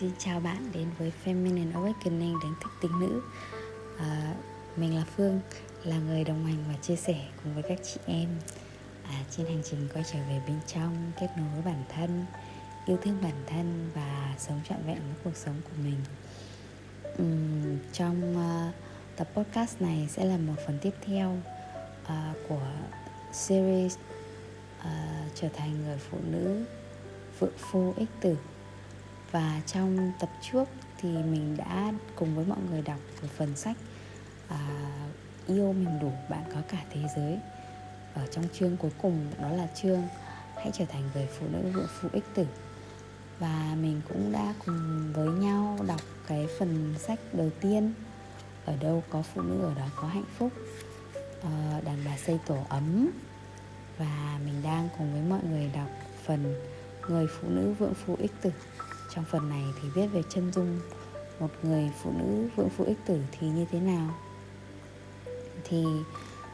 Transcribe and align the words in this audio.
Xin 0.00 0.10
chào 0.18 0.40
bạn 0.40 0.70
đến 0.74 0.88
với 0.98 1.12
Feminine 1.24 1.72
Awakening 1.72 2.42
đánh 2.42 2.54
thức 2.60 2.70
tính 2.80 2.90
nữ. 3.00 3.22
À, 3.98 4.34
Mình 4.76 4.96
là 4.96 5.04
Phương, 5.16 5.40
là 5.84 5.98
người 5.98 6.24
đồng 6.24 6.44
hành 6.44 6.64
và 6.68 6.74
chia 6.82 6.96
sẻ 6.96 7.28
cùng 7.44 7.54
với 7.54 7.62
các 7.62 7.78
chị 7.82 8.00
em 8.06 8.28
à, 9.04 9.24
Trên 9.30 9.46
hành 9.46 9.62
trình 9.64 9.88
quay 9.94 10.04
trở 10.12 10.18
về 10.28 10.40
bên 10.46 10.56
trong, 10.66 11.12
kết 11.20 11.28
nối 11.36 11.46
với 11.52 11.62
bản 11.62 11.84
thân 11.88 12.24
Yêu 12.86 12.96
thương 13.02 13.18
bản 13.22 13.34
thân 13.46 13.90
và 13.94 14.34
sống 14.38 14.60
trọn 14.68 14.78
vẹn 14.86 14.98
với 14.98 15.16
cuộc 15.24 15.36
sống 15.36 15.54
của 15.64 15.82
mình. 15.84 15.98
Uhm, 17.22 17.78
Trong 17.92 18.36
uh, 18.36 18.74
tập 19.16 19.28
podcast 19.34 19.80
này 19.80 20.08
sẽ 20.10 20.24
là 20.24 20.36
một 20.36 20.54
phần 20.66 20.78
tiếp 20.82 20.94
theo 21.06 21.36
uh, 22.02 22.36
của 22.48 22.68
series 23.32 23.96
uh, 24.80 24.86
Trở 25.34 25.48
thành 25.48 25.82
người 25.84 25.98
phụ 25.98 26.18
nữ 26.30 26.64
vượng 27.38 27.58
phu 27.58 27.94
ích 27.96 28.10
tử 28.20 28.36
và 29.30 29.60
trong 29.66 30.12
tập 30.20 30.28
trước 30.42 30.64
thì 30.98 31.08
mình 31.08 31.56
đã 31.56 31.92
cùng 32.14 32.36
với 32.36 32.44
mọi 32.44 32.58
người 32.70 32.82
đọc 32.82 32.98
một 33.22 33.28
phần 33.36 33.56
sách 33.56 33.76
à, 34.48 34.58
yêu 35.46 35.72
mình 35.72 35.98
đủ 36.00 36.12
bạn 36.28 36.44
có 36.54 36.60
cả 36.68 36.84
thế 36.90 37.00
giới. 37.16 37.38
Ở 38.14 38.26
trong 38.26 38.44
chương 38.52 38.76
cuối 38.76 38.90
cùng 39.02 39.26
đó 39.42 39.48
là 39.48 39.66
chương 39.74 40.02
hãy 40.56 40.70
trở 40.72 40.84
thành 40.84 41.02
người 41.14 41.28
phụ 41.38 41.46
nữ 41.52 41.70
vượng 41.74 41.88
phu 42.00 42.08
ích 42.12 42.24
tử. 42.34 42.46
Và 43.38 43.76
mình 43.80 44.00
cũng 44.08 44.32
đã 44.32 44.54
cùng 44.66 45.12
với 45.12 45.28
nhau 45.28 45.78
đọc 45.88 46.00
cái 46.26 46.46
phần 46.58 46.94
sách 46.98 47.18
đầu 47.32 47.50
tiên 47.60 47.94
ở 48.64 48.76
đâu 48.76 49.02
có 49.10 49.22
phụ 49.22 49.42
nữ 49.42 49.62
ở 49.62 49.74
đó 49.74 49.86
có 49.96 50.08
hạnh 50.08 50.24
phúc. 50.38 50.52
À, 51.42 51.80
đàn 51.84 51.98
bà 52.04 52.16
xây 52.18 52.38
tổ 52.46 52.58
ấm. 52.68 53.10
Và 53.98 54.38
mình 54.44 54.62
đang 54.62 54.88
cùng 54.98 55.12
với 55.12 55.22
mọi 55.22 55.40
người 55.50 55.70
đọc 55.74 55.88
phần 56.24 56.54
người 57.08 57.26
phụ 57.26 57.48
nữ 57.48 57.74
vượng 57.78 57.94
phu 57.94 58.16
ích 58.18 58.32
tử 58.42 58.50
trong 59.16 59.24
phần 59.24 59.48
này 59.48 59.64
thì 59.82 59.88
viết 59.88 60.06
về 60.06 60.22
chân 60.28 60.52
dung 60.52 60.80
một 61.40 61.50
người 61.62 61.90
phụ 62.02 62.12
nữ 62.18 62.48
vượng 62.56 62.68
phụ 62.68 62.84
ích 62.84 62.98
tử 63.06 63.20
thì 63.32 63.48
như 63.48 63.66
thế 63.70 63.80
nào. 63.80 64.14
Thì 65.64 65.84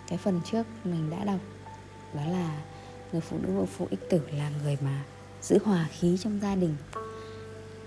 cái 0.09 0.19
phần 0.19 0.41
trước 0.45 0.67
mình 0.85 1.11
đã 1.11 1.25
đọc 1.25 1.41
đó 2.15 2.23
là 2.25 2.63
người 3.13 3.21
phụ 3.21 3.39
nữ 3.43 3.53
vượng 3.53 3.67
phụ 3.67 3.87
ích 3.91 4.11
tử 4.11 4.21
là 4.33 4.51
người 4.63 4.79
mà 4.81 5.05
giữ 5.43 5.59
hòa 5.65 5.89
khí 5.93 6.17
trong 6.21 6.41
gia 6.41 6.55
đình. 6.55 6.77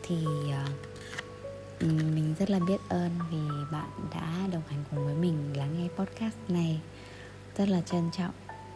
Thì 0.04 0.26
uh, 0.48 1.84
mình 1.84 2.36
rất 2.40 2.50
là 2.50 2.60
biết 2.68 2.78
ơn 2.90 3.12
vì 3.32 3.38
bạn 3.72 3.90
đã 4.14 4.48
đồng 4.52 4.64
hành 4.68 4.84
cùng 4.92 5.06
với 5.06 5.16
mình 5.16 5.54
lắng 5.58 5.76
nghe 5.78 5.88
podcast 5.98 6.36
này. 6.48 6.82
Rất 7.58 7.70
là 7.70 7.82
trân 7.82 8.10
trọng 8.18 8.34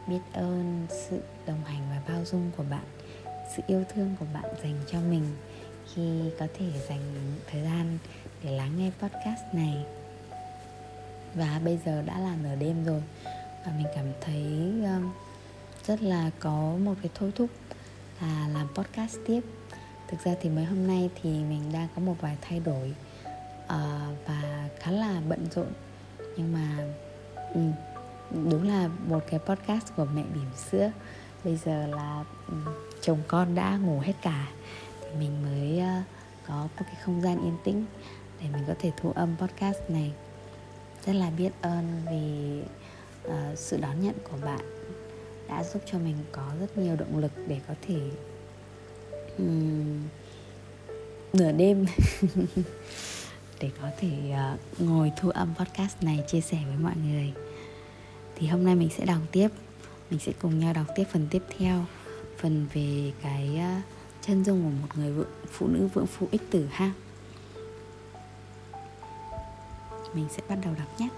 biết 0.08 0.20
ơn 0.34 0.88
sự 0.90 1.20
đồng 1.48 1.64
hành 1.64 1.82
và 1.90 2.14
bao 2.14 2.26
dung 2.26 2.52
của 2.58 2.64
bạn 2.70 2.86
sự 3.56 3.64
yêu 3.68 3.84
thương 3.94 4.16
của 4.20 4.26
bạn 4.34 4.46
dành 4.64 4.80
cho 4.92 5.00
mình 5.02 5.24
khi 5.94 6.32
có 6.40 6.48
thể 6.58 6.66
dành 6.90 7.34
thời 7.52 7.62
gian 7.62 7.98
để 8.44 8.52
lắng 8.52 8.72
nghe 8.78 8.92
podcast 9.02 9.42
này. 9.54 9.86
Và 11.36 11.62
bây 11.66 11.80
giờ 11.86 12.02
đã 12.02 12.20
là 12.20 12.36
nửa 12.44 12.56
đêm 12.56 12.86
rồi, 12.86 13.04
và 13.66 13.72
mình 13.78 13.88
cảm 13.96 14.06
thấy 14.22 14.44
um, 14.84 15.12
rất 15.86 16.02
là 16.02 16.30
có 16.40 16.76
một 16.84 16.94
cái 17.02 17.12
thôi 17.16 17.32
thúc 17.36 17.50
là 18.22 18.48
làm 18.54 18.68
podcast 18.76 19.18
tiếp. 19.28 19.42
Thực 20.08 20.24
ra 20.24 20.36
thì 20.42 20.50
mấy 20.50 20.66
hôm 20.66 20.88
nay 20.88 21.10
thì 21.22 21.30
mình 21.30 21.72
đang 21.74 21.88
có 21.96 22.02
một 22.02 22.16
vài 22.22 22.38
thay 22.42 22.60
đổi 22.60 22.94
ờ, 23.68 24.00
và 24.26 24.70
khá 24.80 24.92
là 24.92 25.22
bận 25.30 25.48
rộn. 25.52 25.68
Nhưng 26.38 26.54
mà 26.54 26.94
ừ, 27.54 27.62
đúng 28.32 28.68
là 28.68 28.90
một 29.08 29.20
cái 29.30 29.40
podcast 29.40 29.86
của 29.96 30.06
mẹ 30.06 30.24
bỉm 30.34 30.50
sữa. 30.72 30.92
Bây 31.44 31.58
giờ 31.58 31.88
là 31.88 32.24
ừ, 32.48 32.56
chồng 33.02 33.20
con 33.28 33.56
đã 33.56 33.78
ngủ 33.78 34.00
hết 34.00 34.14
cả, 34.22 34.48
thì 35.02 35.08
mình 35.20 35.44
mới 35.44 35.79
có 36.50 36.62
một 36.62 36.86
cái 36.86 36.96
không 37.06 37.22
gian 37.22 37.46
yên 37.46 37.58
tĩnh 37.64 37.86
để 38.42 38.48
mình 38.54 38.64
có 38.68 38.74
thể 38.80 38.92
thu 38.98 39.12
âm 39.12 39.36
podcast 39.38 39.78
này. 39.88 40.12
Rất 41.06 41.14
là 41.14 41.30
biết 41.30 41.52
ơn 41.62 42.02
vì 42.12 42.60
uh, 43.28 43.60
sự 43.60 43.78
đón 43.78 44.02
nhận 44.02 44.16
của 44.32 44.38
bạn 44.46 44.60
đã 45.50 45.64
giúp 45.64 45.82
cho 45.92 46.00
mình 46.00 46.16
có 46.32 46.52
rất 46.60 46.78
nhiều 46.78 46.96
động 46.96 47.18
lực 47.18 47.32
để 47.48 47.60
có 47.68 47.74
thể 47.88 48.00
um, 49.38 50.04
nửa 51.34 51.52
đêm 51.52 51.86
để 53.60 53.72
có 53.82 53.90
thể 53.98 54.10
uh, 54.32 54.82
ngồi 54.82 55.12
thu 55.18 55.30
âm 55.30 55.54
podcast 55.56 56.04
này 56.04 56.24
chia 56.28 56.42
sẻ 56.42 56.58
với 56.68 56.78
mọi 56.78 56.96
người. 57.06 57.34
Thì 58.36 58.48
hôm 58.48 58.66
nay 58.66 58.76
mình 58.76 58.90
sẽ 58.98 59.06
đọc 59.06 59.22
tiếp 59.32 59.50
mình 60.10 60.20
sẽ 60.20 60.32
cùng 60.42 60.60
nhau 60.60 60.74
đọc 60.74 60.86
tiếp 60.96 61.04
phần 61.12 61.28
tiếp 61.30 61.44
theo 61.58 61.86
phần 62.38 62.68
về 62.74 63.12
cái 63.22 63.60
uh, 63.78 63.99
chân 64.22 64.44
dung 64.44 64.64
của 64.64 64.82
một 64.82 64.88
người 64.96 65.12
vượng, 65.12 65.28
phụ 65.52 65.68
nữ 65.68 65.88
vượng 65.94 66.08
phu 66.08 66.28
ích 66.32 66.42
tử 66.52 66.68
ha. 66.72 66.92
Mình 70.14 70.28
sẽ 70.32 70.42
bắt 70.50 70.58
đầu 70.64 70.74
đọc 70.78 71.00
nhé. 71.00 71.10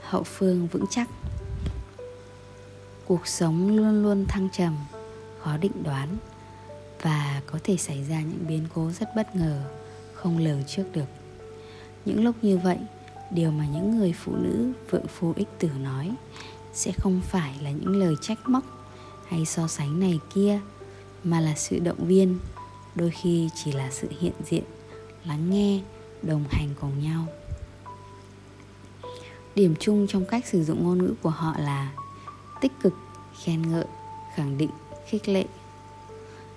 Hậu 0.00 0.22
phương 0.22 0.66
vững 0.66 0.84
chắc. 0.90 1.08
Cuộc 3.06 3.26
sống 3.26 3.76
luôn 3.76 4.02
luôn 4.02 4.26
thăng 4.28 4.48
trầm 4.52 4.76
khó 5.42 5.56
định 5.56 5.82
đoán 5.82 6.16
và 7.02 7.42
có 7.46 7.58
thể 7.64 7.76
xảy 7.76 8.04
ra 8.04 8.20
những 8.20 8.46
biến 8.48 8.64
cố 8.74 8.90
rất 8.90 9.08
bất 9.16 9.36
ngờ 9.36 9.62
không 10.14 10.38
lường 10.38 10.64
trước 10.66 10.84
được. 10.92 11.04
Những 12.04 12.24
lúc 12.24 12.36
như 12.42 12.58
vậy 12.58 12.78
điều 13.30 13.50
mà 13.50 13.66
những 13.66 13.98
người 13.98 14.14
phụ 14.24 14.36
nữ 14.36 14.72
vượng 14.90 15.06
phu 15.06 15.32
ích 15.36 15.48
tử 15.58 15.68
nói 15.80 16.14
sẽ 16.72 16.92
không 16.92 17.20
phải 17.24 17.54
là 17.62 17.70
những 17.70 17.96
lời 17.96 18.14
trách 18.20 18.38
móc 18.48 18.79
hay 19.30 19.44
so 19.44 19.66
sánh 19.66 20.00
này 20.00 20.20
kia, 20.34 20.60
mà 21.24 21.40
là 21.40 21.54
sự 21.54 21.78
động 21.78 22.06
viên, 22.06 22.38
đôi 22.94 23.10
khi 23.10 23.48
chỉ 23.54 23.72
là 23.72 23.90
sự 23.90 24.08
hiện 24.20 24.32
diện, 24.44 24.64
lắng 25.24 25.50
nghe, 25.50 25.80
đồng 26.22 26.44
hành 26.50 26.68
cùng 26.80 27.02
nhau. 27.02 27.26
Điểm 29.54 29.74
chung 29.80 30.06
trong 30.06 30.24
cách 30.24 30.46
sử 30.46 30.64
dụng 30.64 30.84
ngôn 30.84 30.98
ngữ 30.98 31.14
của 31.22 31.30
họ 31.30 31.54
là 31.58 31.92
tích 32.60 32.72
cực, 32.82 32.94
khen 33.44 33.72
ngợi, 33.72 33.86
khẳng 34.34 34.58
định, 34.58 34.70
khích 35.06 35.28
lệ. 35.28 35.44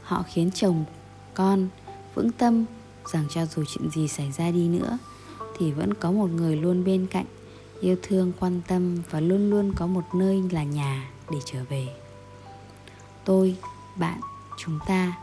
Họ 0.04 0.24
khiến 0.28 0.52
chồng, 0.52 0.86
con 1.34 1.68
vững 2.16 2.32
tâm, 2.32 2.66
rằng 3.14 3.26
cho 3.30 3.46
dù 3.46 3.64
chuyện 3.68 3.90
gì 3.90 4.08
xảy 4.08 4.32
ra 4.32 4.52
đi 4.52 4.68
nữa, 4.68 4.98
thì 5.58 5.72
vẫn 5.72 5.94
có 5.94 6.12
một 6.12 6.30
người 6.30 6.56
luôn 6.56 6.84
bên 6.84 7.08
cạnh, 7.08 7.26
yêu 7.82 7.96
thương, 8.02 8.32
quan 8.40 8.62
tâm 8.68 8.98
và 9.10 9.20
luôn 9.20 9.50
luôn 9.50 9.74
có 9.76 9.88
một 9.88 10.04
nơi 10.16 10.44
là 10.52 10.64
nhà 10.64 11.12
để 11.32 11.38
trở 11.46 11.64
về 11.70 11.88
tôi, 13.26 13.58
bạn, 13.96 14.20
chúng 14.58 14.80
ta. 14.88 15.18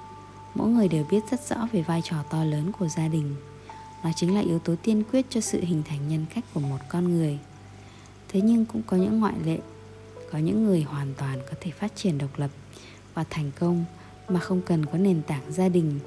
Mỗi 0.54 0.68
người 0.68 0.88
đều 0.88 1.04
biết 1.10 1.22
rất 1.30 1.48
rõ 1.48 1.68
về 1.72 1.82
vai 1.82 2.02
trò 2.04 2.16
to 2.30 2.44
lớn 2.44 2.72
của 2.78 2.88
gia 2.88 3.08
đình. 3.08 3.36
Nó 4.04 4.10
chính 4.16 4.34
là 4.34 4.40
yếu 4.40 4.58
tố 4.58 4.74
tiên 4.82 5.02
quyết 5.12 5.26
cho 5.30 5.40
sự 5.40 5.60
hình 5.60 5.82
thành 5.88 6.08
nhân 6.08 6.26
cách 6.34 6.44
của 6.54 6.60
một 6.60 6.78
con 6.88 7.08
người. 7.08 7.38
Thế 8.28 8.40
nhưng 8.40 8.64
cũng 8.64 8.82
có 8.82 8.96
những 8.96 9.20
ngoại 9.20 9.34
lệ, 9.44 9.58
có 10.32 10.38
những 10.38 10.64
người 10.64 10.82
hoàn 10.82 11.14
toàn 11.14 11.38
có 11.50 11.56
thể 11.60 11.70
phát 11.70 11.96
triển 11.96 12.18
độc 12.18 12.30
lập 12.36 12.50
và 13.14 13.24
thành 13.30 13.50
công 13.58 13.84
mà 14.28 14.40
không 14.40 14.62
cần 14.62 14.86
có 14.86 14.98
nền 14.98 15.22
tảng 15.22 15.52
gia 15.52 15.68
đình. 15.68 16.00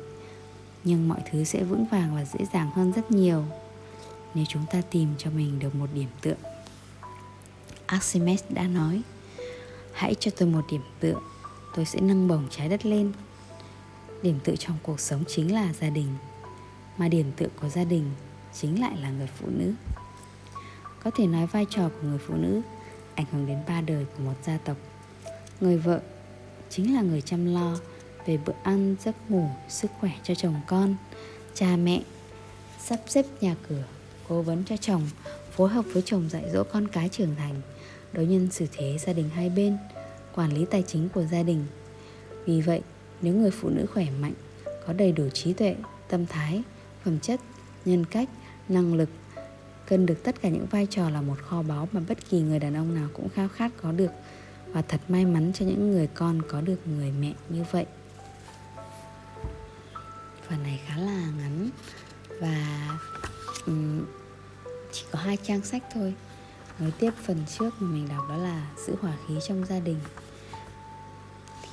Nhưng 0.84 1.10
mọi 1.10 1.20
thứ 1.32 1.44
sẽ 1.44 1.64
vững 1.64 1.86
vàng 1.86 2.16
và 2.16 2.26
dễ 2.26 2.46
dàng 2.54 2.72
hơn 2.72 2.92
rất 2.92 3.12
nhiều. 3.12 3.44
Nếu 4.34 4.46
chúng 4.50 4.66
ta 4.72 4.82
tìm 4.92 5.08
cho 5.18 5.30
mình 5.30 5.60
được 5.60 5.76
một 5.76 5.88
điểm 5.94 6.10
tựa. 6.22 6.36
Archimedes 7.86 8.44
đã 8.50 8.64
nói, 8.64 9.02
hãy 9.94 10.16
cho 10.20 10.32
tôi 10.38 10.50
một 10.50 10.66
điểm 10.72 10.82
tựa 11.00 11.20
tôi 11.76 11.86
sẽ 11.86 12.00
nâng 12.02 12.28
bổng 12.28 12.48
trái 12.50 12.70
đất 12.70 12.86
lên. 12.86 13.12
Điểm 14.22 14.40
tựa 14.44 14.56
trong 14.56 14.78
cuộc 14.84 15.00
sống 15.00 15.24
chính 15.28 15.54
là 15.54 15.74
gia 15.82 15.90
đình, 15.90 16.08
mà 16.98 17.08
điểm 17.08 17.32
tựa 17.38 17.48
của 17.62 17.70
gia 17.70 17.84
đình 17.84 18.12
chính 18.54 18.82
lại 18.82 18.98
là 19.02 19.10
người 19.10 19.30
phụ 19.40 19.48
nữ. 19.50 19.74
Có 21.04 21.12
thể 21.12 21.28
nói 21.28 21.48
vai 21.48 21.66
trò 21.70 21.90
của 21.90 22.08
người 22.08 22.20
phụ 22.28 22.34
nữ 22.36 22.62
ảnh 23.16 23.26
hưởng 23.32 23.48
đến 23.48 23.58
ba 23.68 23.82
đời 23.82 24.06
của 24.06 24.24
một 24.24 24.34
gia 24.46 24.58
tộc. 24.58 24.78
Người 25.62 25.78
vợ 25.78 26.00
chính 26.70 26.96
là 26.96 27.02
người 27.02 27.22
chăm 27.22 27.54
lo 27.54 27.78
về 28.26 28.38
bữa 28.46 28.54
ăn, 28.64 28.96
giấc 29.04 29.16
ngủ, 29.32 29.50
sức 29.70 29.92
khỏe 30.00 30.12
cho 30.24 30.36
chồng 30.36 30.56
con, 30.68 30.96
cha 31.54 31.76
mẹ, 31.76 32.02
sắp 32.80 33.00
xếp 33.08 33.26
nhà 33.42 33.56
cửa, 33.70 33.84
cố 34.28 34.42
vấn 34.42 34.64
cho 34.64 34.78
chồng, 34.78 35.10
phối 35.52 35.70
hợp 35.70 35.86
với 35.94 36.04
chồng 36.06 36.30
dạy 36.30 36.44
dỗ 36.54 36.64
con 36.64 36.88
cái 36.88 37.10
trưởng 37.10 37.36
thành. 37.36 37.62
Đối 38.14 38.26
nhân 38.26 38.52
xử 38.52 38.68
thế 38.72 38.98
gia 38.98 39.14
đình 39.14 39.30
hai 39.30 39.50
bên 39.50 39.78
quản 40.36 40.54
lý 40.54 40.66
tài 40.66 40.84
chính 40.88 41.10
của 41.10 41.24
gia 41.24 41.44
đình. 41.44 41.66
Vì 42.46 42.62
vậy 42.62 42.82
nếu 43.22 43.34
người 43.34 43.52
phụ 43.52 43.70
nữ 43.70 43.86
khỏe 43.94 44.08
mạnh 44.22 44.34
có 44.88 44.94
đầy 44.94 45.12
đủ 45.12 45.30
trí 45.30 45.54
tuệ 45.54 45.76
tâm 46.08 46.26
thái 46.26 46.64
phẩm 47.04 47.20
chất 47.20 47.40
nhân 47.86 48.06
cách 48.06 48.30
năng 48.70 48.94
lực 48.94 49.10
cân 49.86 50.06
được 50.06 50.24
tất 50.24 50.42
cả 50.42 50.50
những 50.50 50.66
vai 50.66 50.88
trò 50.90 51.10
là 51.10 51.22
một 51.22 51.36
kho 51.38 51.62
báu 51.62 51.88
mà 51.92 52.02
bất 52.08 52.30
kỳ 52.30 52.42
người 52.42 52.60
đàn 52.60 52.74
ông 52.74 52.96
nào 52.96 53.10
cũng 53.14 53.30
khao 53.30 53.48
khát 53.48 53.72
có 53.82 53.92
được 53.92 54.12
và 54.68 54.82
thật 54.82 55.02
may 55.08 55.26
mắn 55.26 55.52
cho 55.54 55.66
những 55.66 55.92
người 55.92 56.08
con 56.14 56.42
có 56.48 56.62
được 56.62 56.88
người 56.88 57.12
mẹ 57.20 57.34
như 57.50 57.64
vậy. 57.72 57.86
Phần 60.48 60.64
này 60.64 60.82
khá 60.88 60.98
là 60.98 61.32
ngắn 61.38 61.70
và 62.42 62.88
um, 63.66 64.06
chỉ 64.92 65.04
có 65.12 65.20
hai 65.20 65.38
trang 65.44 65.62
sách 65.62 65.84
thôi 65.94 66.14
nói 66.80 66.92
tiếp 67.00 67.12
phần 67.24 67.44
trước 67.58 67.70
mà 67.80 67.88
mình 67.88 68.08
đọc 68.10 68.30
đó 68.30 68.38
là 68.38 68.68
giữ 68.88 68.96
hòa 69.02 69.14
khí 69.28 69.36
trong 69.48 69.66
gia 69.66 69.80
đình. 69.80 70.00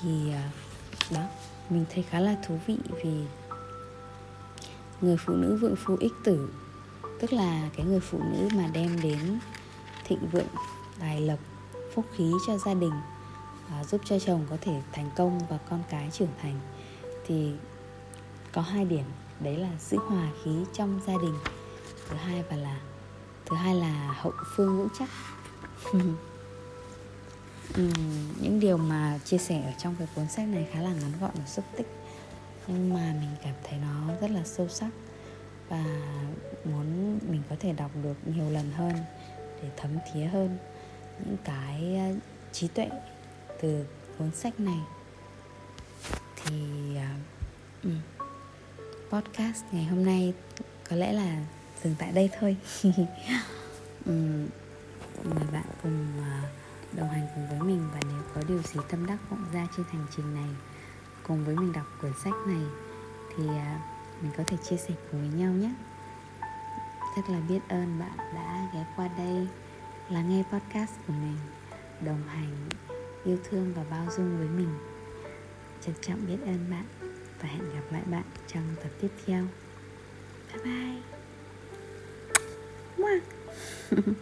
Thì 0.02 0.32
à, 0.32 0.50
đó 1.11 1.23
mình 1.70 1.85
thấy 1.94 2.02
khá 2.02 2.20
là 2.20 2.37
thú 2.47 2.58
vị 2.67 2.76
vì 3.05 3.25
người 5.00 5.17
phụ 5.26 5.32
nữ 5.32 5.56
vượng 5.56 5.76
phu 5.76 5.97
ích 5.97 6.12
tử 6.25 6.49
tức 7.20 7.32
là 7.32 7.70
cái 7.76 7.87
người 7.87 8.00
phụ 8.00 8.19
nữ 8.32 8.49
mà 8.55 8.69
đem 8.73 9.00
đến 9.02 9.38
thịnh 10.05 10.29
vượng 10.32 10.49
tài 11.00 11.20
lộc 11.20 11.38
phúc 11.94 12.05
khí 12.17 12.32
cho 12.46 12.58
gia 12.58 12.75
đình 12.75 12.93
à, 13.70 13.85
giúp 13.85 14.00
cho 14.05 14.19
chồng 14.19 14.46
có 14.50 14.56
thể 14.61 14.82
thành 14.93 15.11
công 15.17 15.41
và 15.49 15.58
con 15.70 15.82
cái 15.91 16.11
trưởng 16.12 16.29
thành 16.43 16.61
thì 17.26 17.53
có 18.53 18.62
hai 18.62 18.85
điểm. 18.85 19.05
Đấy 19.41 19.56
là 19.56 19.69
giữ 19.81 19.99
hòa 19.99 20.29
khí 20.44 20.50
trong 20.73 21.00
gia 21.06 21.12
đình. 21.12 21.35
Thứ 22.08 22.17
hai 22.17 22.44
và 22.50 22.56
là 22.56 22.81
thứ 23.50 23.56
hai 23.56 23.75
là 23.75 24.14
hậu 24.17 24.32
phương 24.56 24.79
vững 24.79 24.88
chắc. 24.99 25.08
Ừ, 27.75 27.88
những 28.41 28.61
điều 28.61 28.76
mà 28.76 29.19
chia 29.25 29.38
sẻ 29.38 29.62
ở 29.62 29.73
trong 29.79 29.97
cái 29.99 30.08
cuốn 30.14 30.29
sách 30.29 30.49
này 30.49 30.69
khá 30.73 30.81
là 30.81 30.93
ngắn 30.93 31.12
gọn 31.20 31.31
và 31.35 31.47
xúc 31.47 31.64
tích. 31.76 31.87
Nhưng 32.67 32.94
mà 32.94 33.14
mình 33.20 33.29
cảm 33.43 33.55
thấy 33.64 33.79
nó 33.79 34.14
rất 34.20 34.31
là 34.31 34.44
sâu 34.44 34.69
sắc 34.69 34.91
và 35.69 35.85
muốn 36.64 37.19
mình 37.29 37.43
có 37.50 37.56
thể 37.61 37.73
đọc 37.73 37.91
được 38.02 38.14
nhiều 38.25 38.50
lần 38.50 38.73
hơn 38.73 38.93
để 39.62 39.69
thấm 39.76 39.91
thía 40.12 40.25
hơn 40.25 40.58
những 41.19 41.37
cái 41.44 41.96
ờ, 41.96 42.14
trí 42.53 42.69
tuệ 42.69 42.88
từ 43.61 43.87
cuốn 44.19 44.31
sách 44.35 44.61
này. 44.61 44.81
Thì 46.37 46.62
uh, 47.87 47.93
podcast 49.11 49.64
ngày 49.73 49.85
hôm 49.85 50.05
nay 50.05 50.35
có 50.91 50.96
lẽ 50.96 51.12
là 51.12 51.44
dừng 51.85 51.94
tại 51.99 52.12
đây 52.12 52.31
thôi. 52.41 52.56
Um, 54.06 54.49
mời 55.25 55.44
bạn 55.53 55.65
cùng 55.82 56.06
uh, 56.19 56.97
đồng 56.99 57.09
hành 57.09 57.27
cùng 57.35 57.49
với 57.49 57.69
mình. 57.69 57.88
Và 57.93 58.00
nếu 58.09 58.23
có 58.35 58.43
điều 58.49 58.62
gì 58.62 58.81
tâm 58.88 59.06
đắc 59.06 59.19
vọng 59.31 59.44
ra 59.53 59.67
trên 59.77 59.87
hành 59.93 60.06
trình 60.17 60.35
này 60.35 60.49
cùng 61.23 61.44
với 61.44 61.56
mình 61.56 61.73
đọc 61.73 61.87
cuốn 62.03 62.12
sách 62.25 62.35
này 62.47 62.62
thì 63.37 63.44
uh, 63.44 64.23
mình 64.23 64.32
có 64.37 64.44
thể 64.47 64.56
chia 64.56 64.77
sẻ 64.77 64.94
cùng 65.11 65.21
với 65.21 65.38
nhau 65.38 65.53
nhé. 65.53 65.71
Rất 67.17 67.23
là 67.29 67.41
biết 67.49 67.61
ơn 67.69 67.99
bạn 67.99 68.17
đã 68.35 68.69
ghé 68.75 68.87
qua 68.97 69.09
đây 69.09 69.49
lắng 70.11 70.29
nghe 70.29 70.43
podcast 70.53 70.93
của 71.06 71.12
mình 71.12 71.37
đồng 72.00 72.23
hành 72.29 72.69
yêu 73.25 73.38
thương 73.50 73.75
và 73.75 73.85
bao 73.91 74.06
dung 74.17 74.38
với 74.38 74.49
mình. 74.49 74.79
Trân 75.81 75.94
trọng 76.00 76.27
biết 76.27 76.38
ơn 76.47 76.71
bạn 76.71 76.85
và 77.41 77.49
hẹn 77.49 77.75
gặp 77.75 77.93
lại 77.93 78.03
bạn 78.06 78.25
trong 78.47 78.75
tập 78.82 78.91
tiếp 79.00 79.11
theo. 79.27 79.44
Bye 80.53 80.65
bye. 80.65 81.19
么 82.97 83.07